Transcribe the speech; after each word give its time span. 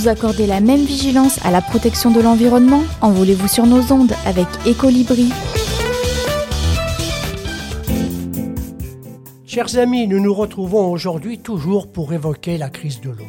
vous 0.00 0.08
accorder 0.08 0.46
la 0.46 0.60
même 0.60 0.82
vigilance 0.82 1.44
à 1.44 1.50
la 1.50 1.60
protection 1.60 2.10
de 2.10 2.22
l'environnement 2.22 2.82
Envolez-vous 3.02 3.48
sur 3.48 3.66
nos 3.66 3.92
ondes 3.92 4.14
avec 4.24 4.46
Ecolibri. 4.66 5.30
Chers 9.44 9.76
amis, 9.76 10.06
nous 10.06 10.20
nous 10.20 10.32
retrouvons 10.32 10.90
aujourd'hui 10.90 11.38
toujours 11.38 11.92
pour 11.92 12.14
évoquer 12.14 12.56
la 12.56 12.70
crise 12.70 13.02
de 13.02 13.10
l'eau. 13.10 13.26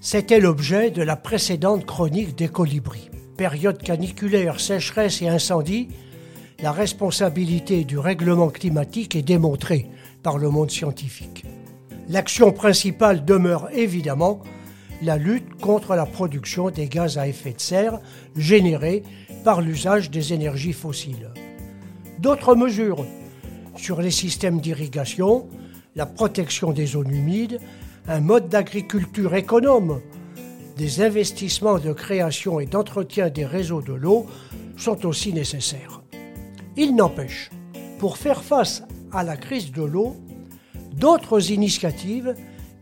C'était 0.00 0.40
l'objet 0.40 0.90
de 0.90 1.02
la 1.02 1.14
précédente 1.14 1.86
chronique 1.86 2.36
d'Ecolibri. 2.36 3.08
Période 3.36 3.80
caniculaire, 3.80 4.58
sécheresse 4.58 5.22
et 5.22 5.28
incendie, 5.28 5.88
la 6.60 6.72
responsabilité 6.72 7.84
du 7.84 7.96
règlement 7.96 8.48
climatique 8.48 9.14
est 9.14 9.22
démontrée 9.22 9.86
par 10.24 10.38
le 10.38 10.48
monde 10.48 10.70
scientifique. 10.72 11.44
L'action 12.08 12.50
principale 12.50 13.24
demeure 13.24 13.68
évidemment 13.72 14.42
la 15.02 15.16
lutte 15.16 15.60
contre 15.60 15.94
la 15.94 16.06
production 16.06 16.70
des 16.70 16.88
gaz 16.88 17.18
à 17.18 17.26
effet 17.26 17.52
de 17.52 17.60
serre 17.60 18.00
générés 18.36 19.02
par 19.44 19.60
l'usage 19.60 20.10
des 20.10 20.32
énergies 20.32 20.72
fossiles. 20.72 21.30
D'autres 22.20 22.54
mesures 22.54 23.04
sur 23.76 24.00
les 24.00 24.12
systèmes 24.12 24.60
d'irrigation, 24.60 25.48
la 25.96 26.06
protection 26.06 26.72
des 26.72 26.86
zones 26.86 27.12
humides, 27.12 27.58
un 28.06 28.20
mode 28.20 28.48
d'agriculture 28.48 29.34
économe, 29.34 30.00
des 30.76 31.02
investissements 31.02 31.78
de 31.78 31.92
création 31.92 32.60
et 32.60 32.66
d'entretien 32.66 33.28
des 33.28 33.44
réseaux 33.44 33.82
de 33.82 33.92
l'eau 33.92 34.26
sont 34.76 35.04
aussi 35.04 35.32
nécessaires. 35.32 36.02
Il 36.76 36.94
n'empêche, 36.94 37.50
pour 37.98 38.16
faire 38.18 38.42
face 38.42 38.84
à 39.12 39.24
la 39.24 39.36
crise 39.36 39.72
de 39.72 39.82
l'eau, 39.82 40.16
d'autres 40.94 41.50
initiatives 41.50 42.34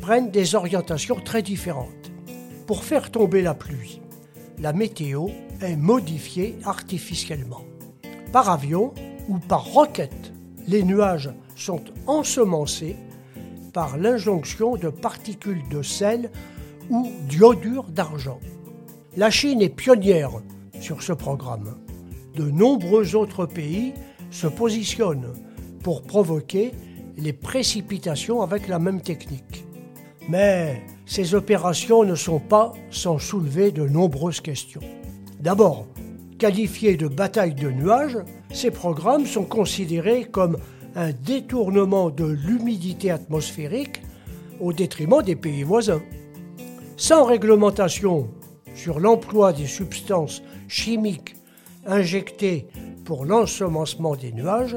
prennent 0.00 0.30
des 0.30 0.54
orientations 0.54 1.16
très 1.16 1.42
différentes. 1.42 2.05
Pour 2.66 2.82
faire 2.82 3.12
tomber 3.12 3.42
la 3.42 3.54
pluie, 3.54 4.00
la 4.58 4.72
météo 4.72 5.28
est 5.60 5.76
modifiée 5.76 6.56
artificiellement. 6.64 7.64
Par 8.32 8.50
avion 8.50 8.92
ou 9.28 9.38
par 9.38 9.66
roquette, 9.66 10.32
les 10.66 10.82
nuages 10.82 11.30
sont 11.54 11.82
ensemencés 12.08 12.96
par 13.72 13.96
l'injonction 13.98 14.76
de 14.76 14.88
particules 14.88 15.62
de 15.70 15.80
sel 15.82 16.32
ou 16.90 17.08
d'iodure 17.28 17.84
d'argent. 17.84 18.40
La 19.16 19.30
Chine 19.30 19.62
est 19.62 19.68
pionnière 19.68 20.32
sur 20.80 21.02
ce 21.02 21.12
programme. 21.12 21.76
De 22.34 22.50
nombreux 22.50 23.14
autres 23.14 23.46
pays 23.46 23.94
se 24.32 24.48
positionnent 24.48 25.32
pour 25.84 26.02
provoquer 26.02 26.72
les 27.16 27.32
précipitations 27.32 28.42
avec 28.42 28.66
la 28.66 28.80
même 28.80 29.02
technique. 29.02 29.64
Mais 30.28 30.82
ces 31.06 31.34
opérations 31.34 32.04
ne 32.04 32.16
sont 32.16 32.40
pas 32.40 32.72
sans 32.90 33.18
soulever 33.18 33.70
de 33.70 33.86
nombreuses 33.86 34.40
questions. 34.40 34.82
D'abord, 35.40 35.86
qualifiés 36.38 36.96
de 36.96 37.06
bataille 37.06 37.54
de 37.54 37.70
nuages, 37.70 38.18
ces 38.52 38.72
programmes 38.72 39.24
sont 39.24 39.44
considérés 39.44 40.24
comme 40.24 40.58
un 40.96 41.12
détournement 41.12 42.10
de 42.10 42.24
l'humidité 42.24 43.10
atmosphérique 43.10 44.02
au 44.60 44.72
détriment 44.72 45.22
des 45.22 45.36
pays 45.36 45.62
voisins. 45.62 46.02
Sans 46.96 47.24
réglementation 47.24 48.28
sur 48.74 48.98
l'emploi 48.98 49.52
des 49.52 49.66
substances 49.66 50.42
chimiques 50.68 51.36
injectées 51.86 52.66
pour 53.04 53.24
l'ensemencement 53.24 54.16
des 54.16 54.32
nuages, 54.32 54.76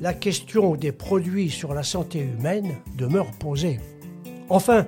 la 0.00 0.12
question 0.12 0.74
des 0.74 0.92
produits 0.92 1.50
sur 1.50 1.72
la 1.72 1.82
santé 1.82 2.18
humaine 2.18 2.74
demeure 2.96 3.30
posée. 3.38 3.80
Enfin, 4.48 4.86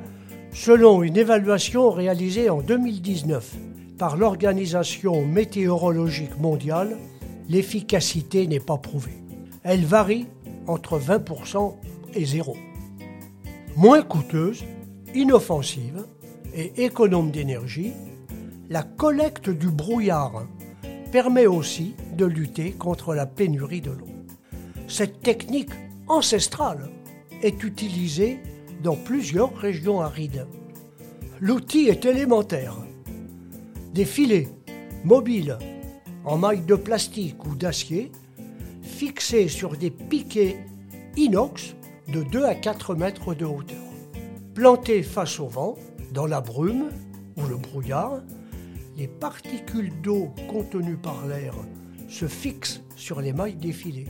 selon 0.56 1.02
une 1.02 1.18
évaluation 1.18 1.90
réalisée 1.90 2.48
en 2.48 2.62
2019 2.62 3.56
par 3.98 4.16
l'Organisation 4.16 5.24
météorologique 5.24 6.40
mondiale, 6.40 6.96
l'efficacité 7.50 8.46
n'est 8.46 8.58
pas 8.58 8.78
prouvée. 8.78 9.22
Elle 9.64 9.84
varie 9.84 10.26
entre 10.66 10.98
20% 10.98 11.74
et 12.14 12.24
0. 12.24 12.56
Moins 13.76 14.00
coûteuse, 14.00 14.64
inoffensive 15.14 16.06
et 16.54 16.84
économe 16.84 17.30
d'énergie, 17.30 17.92
la 18.70 18.82
collecte 18.82 19.50
du 19.50 19.68
brouillard 19.68 20.46
permet 21.12 21.46
aussi 21.46 21.94
de 22.16 22.24
lutter 22.24 22.72
contre 22.72 23.14
la 23.14 23.26
pénurie 23.26 23.82
de 23.82 23.90
l'eau. 23.90 24.08
Cette 24.88 25.20
technique 25.20 25.72
ancestrale 26.08 26.88
est 27.42 27.62
utilisée 27.62 28.38
dans 28.82 28.96
plusieurs 28.96 29.54
régions 29.56 30.00
arides. 30.00 30.46
L'outil 31.40 31.88
est 31.88 32.04
élémentaire. 32.04 32.76
Des 33.92 34.04
filets 34.04 34.48
mobiles 35.04 35.58
en 36.24 36.38
maille 36.38 36.62
de 36.62 36.74
plastique 36.74 37.44
ou 37.46 37.54
d'acier 37.54 38.10
fixés 38.82 39.48
sur 39.48 39.76
des 39.76 39.90
piquets 39.90 40.56
inox 41.16 41.74
de 42.08 42.22
2 42.22 42.44
à 42.44 42.54
4 42.54 42.94
mètres 42.94 43.34
de 43.34 43.44
hauteur. 43.44 43.76
Plantés 44.54 45.02
face 45.02 45.38
au 45.40 45.48
vent, 45.48 45.74
dans 46.12 46.26
la 46.26 46.40
brume 46.40 46.90
ou 47.36 47.46
le 47.46 47.56
brouillard, 47.56 48.22
les 48.96 49.08
particules 49.08 49.92
d'eau 50.02 50.30
contenues 50.48 50.96
par 50.96 51.26
l'air 51.26 51.54
se 52.08 52.26
fixent 52.26 52.80
sur 52.96 53.20
les 53.20 53.32
mailles 53.32 53.56
des 53.56 53.72
filets. 53.72 54.08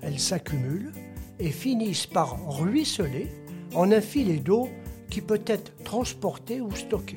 Elles 0.00 0.20
s'accumulent 0.20 0.92
et 1.40 1.50
finissent 1.50 2.06
par 2.06 2.38
ruisseler 2.58 3.28
en 3.74 3.90
un 3.92 4.00
filet 4.00 4.38
d'eau 4.38 4.68
qui 5.10 5.20
peut 5.20 5.42
être 5.46 5.72
transporté 5.84 6.60
ou 6.60 6.74
stocké. 6.74 7.16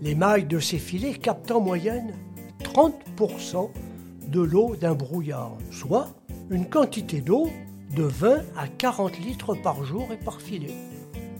Les 0.00 0.14
mailles 0.14 0.46
de 0.46 0.58
ces 0.58 0.78
filets 0.78 1.14
captent 1.14 1.50
en 1.50 1.60
moyenne 1.60 2.12
30% 2.62 3.70
de 4.28 4.40
l'eau 4.40 4.76
d'un 4.76 4.94
brouillard, 4.94 5.52
soit 5.70 6.08
une 6.50 6.66
quantité 6.66 7.20
d'eau 7.20 7.48
de 7.94 8.02
20 8.02 8.42
à 8.56 8.68
40 8.68 9.18
litres 9.20 9.54
par 9.54 9.84
jour 9.84 10.08
et 10.12 10.16
par 10.16 10.40
filet. 10.40 10.74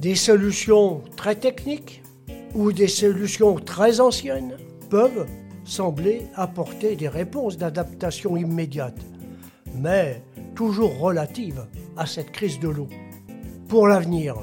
Des 0.00 0.14
solutions 0.14 1.02
très 1.16 1.34
techniques 1.34 2.02
ou 2.54 2.72
des 2.72 2.88
solutions 2.88 3.54
très 3.54 4.00
anciennes 4.00 4.56
peuvent 4.91 5.26
sembler 5.64 6.22
apporter 6.34 6.96
des 6.96 7.08
réponses 7.08 7.56
d'adaptation 7.56 8.36
immédiate, 8.36 8.98
mais 9.74 10.22
toujours 10.54 10.98
relatives 10.98 11.66
à 11.96 12.06
cette 12.06 12.32
crise 12.32 12.58
de 12.58 12.68
l'eau. 12.68 12.88
Pour 13.72 13.88
l'avenir, 13.88 14.37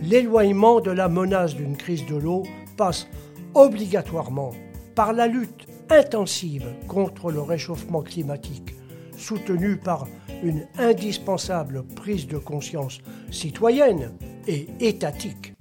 l'éloignement 0.00 0.80
de 0.80 0.90
la 0.90 1.10
menace 1.10 1.54
d'une 1.54 1.76
crise 1.76 2.06
de 2.06 2.16
l'eau 2.16 2.44
passe 2.78 3.06
obligatoirement 3.52 4.52
par 4.94 5.12
la 5.12 5.26
lutte 5.26 5.66
intensive 5.90 6.64
contre 6.88 7.30
le 7.30 7.42
réchauffement 7.42 8.00
climatique, 8.00 8.74
soutenue 9.18 9.76
par 9.76 10.08
une 10.42 10.66
indispensable 10.78 11.84
prise 11.94 12.26
de 12.26 12.38
conscience 12.38 13.02
citoyenne 13.30 14.16
et 14.46 14.66
étatique. 14.80 15.52